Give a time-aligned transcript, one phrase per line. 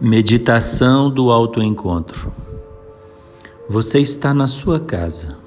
[0.00, 2.32] Meditação do autoencontro.
[3.68, 5.38] Você está na sua casa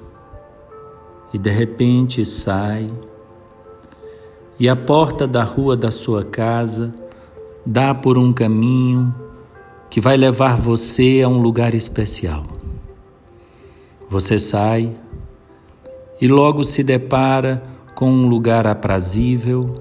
[1.34, 2.86] e de repente sai
[4.58, 6.94] e a porta da rua da sua casa
[7.64, 9.14] dá por um caminho
[9.90, 12.44] que vai levar você a um lugar especial.
[14.08, 14.94] Você sai
[16.18, 17.62] e logo se depara
[17.94, 19.74] com um lugar aprazível,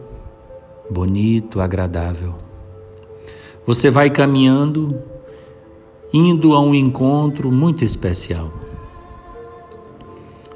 [0.92, 2.47] bonito, agradável.
[3.68, 4.98] Você vai caminhando,
[6.14, 8.50] indo a um encontro muito especial.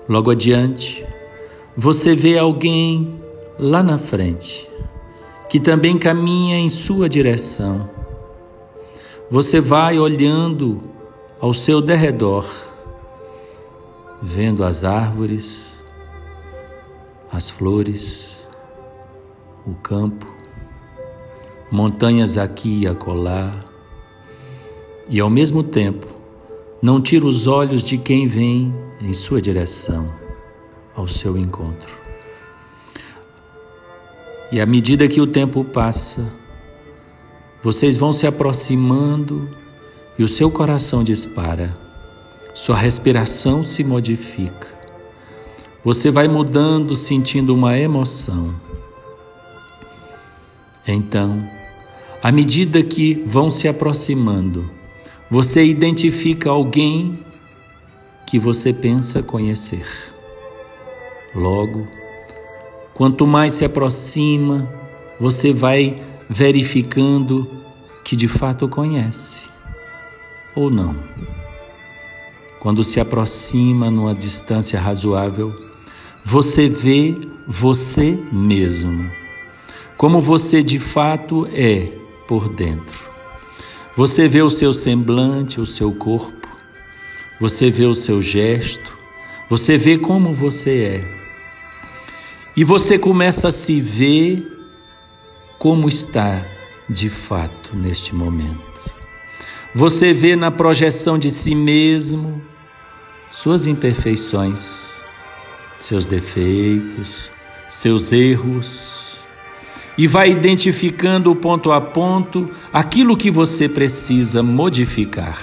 [0.07, 1.05] Logo adiante,
[1.75, 3.21] você vê alguém
[3.59, 4.65] lá na frente
[5.49, 7.89] que também caminha em sua direção.
[9.29, 10.79] Você vai olhando
[11.41, 12.45] ao seu derredor,
[14.21, 15.83] vendo as árvores,
[17.29, 18.47] as flores,
[19.67, 20.40] o campo,
[21.71, 23.53] montanhas aqui e acolá,
[25.07, 26.07] e ao mesmo tempo
[26.81, 30.11] não tira os olhos de quem vem em sua direção,
[30.95, 31.95] ao seu encontro.
[34.51, 36.25] E à medida que o tempo passa,
[37.63, 39.47] vocês vão se aproximando
[40.19, 41.69] e o seu coração dispara,
[42.53, 44.67] sua respiração se modifica.
[45.83, 48.53] Você vai mudando, sentindo uma emoção.
[50.87, 51.41] Então,
[52.21, 54.69] à medida que vão se aproximando,
[55.29, 57.19] você identifica alguém
[58.27, 59.85] que você pensa conhecer.
[61.33, 61.87] Logo,
[62.93, 64.69] quanto mais se aproxima,
[65.19, 67.49] você vai verificando
[68.03, 69.49] que de fato conhece
[70.55, 70.95] ou não.
[72.59, 75.51] Quando se aproxima numa distância razoável,
[76.23, 77.15] você vê
[77.47, 79.09] você mesmo,
[79.97, 81.91] como você de fato é
[82.31, 83.09] por dentro.
[83.93, 86.47] Você vê o seu semblante, o seu corpo,
[87.41, 88.97] você vê o seu gesto,
[89.49, 91.21] você vê como você é.
[92.55, 94.49] E você começa a se ver
[95.59, 96.41] como está
[96.89, 98.93] de fato neste momento.
[99.75, 102.41] Você vê na projeção de si mesmo
[103.29, 105.01] suas imperfeições,
[105.81, 107.29] seus defeitos,
[107.67, 109.10] seus erros,
[110.01, 115.39] e vai identificando ponto a ponto aquilo que você precisa modificar.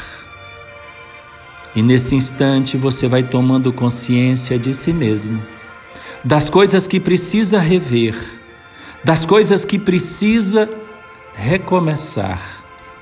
[1.76, 5.40] E nesse instante você vai tomando consciência de si mesmo,
[6.24, 8.16] das coisas que precisa rever,
[9.04, 10.68] das coisas que precisa
[11.36, 12.42] recomeçar,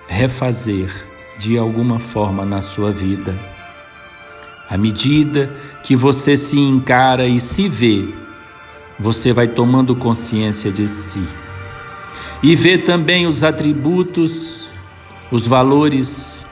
[0.06, 1.06] refazer
[1.38, 3.34] de alguma forma na sua vida.
[4.68, 5.50] À medida
[5.82, 8.06] que você se encara e se vê
[8.98, 11.45] você vai tomando consciência de si.
[12.42, 14.68] E vê também os atributos,
[15.30, 16.46] os valores,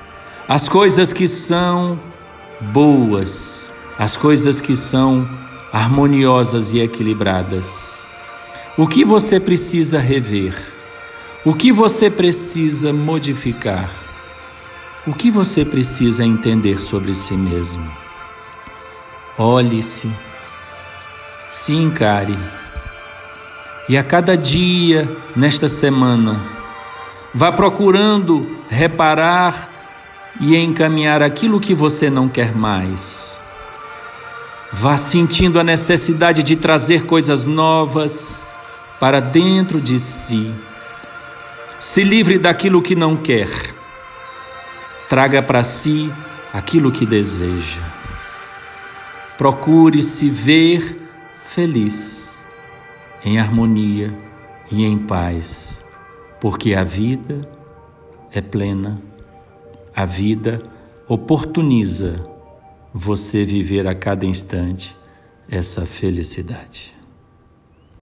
[0.49, 1.99] as coisas que são
[2.61, 5.29] boas, as coisas que são
[5.73, 8.07] harmoniosas e equilibradas.
[8.77, 10.55] O que você precisa rever?
[11.45, 13.91] O que você precisa modificar?
[15.07, 17.87] O que você precisa entender sobre si mesmo?
[19.39, 20.09] Olhe-se
[21.55, 22.37] se encare.
[23.89, 25.07] E a cada dia
[25.37, 26.41] nesta semana,
[27.35, 29.69] vá procurando reparar
[30.41, 33.41] e encaminhar aquilo que você não quer mais.
[34.73, 38.45] Vá sentindo a necessidade de trazer coisas novas
[38.99, 40.53] para dentro de si.
[41.79, 43.51] Se livre daquilo que não quer.
[45.09, 46.11] Traga para si
[46.53, 47.81] aquilo que deseja.
[49.37, 50.99] Procure se ver
[51.45, 52.14] feliz,
[53.25, 54.13] em harmonia
[54.71, 55.85] e em paz,
[56.41, 57.49] porque a vida
[58.33, 59.01] é plena,
[59.95, 60.63] a vida
[61.09, 62.25] oportuniza
[62.93, 64.97] você viver a cada instante
[65.49, 66.94] essa felicidade.